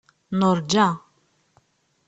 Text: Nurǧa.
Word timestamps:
Nurǧa. 0.39 0.87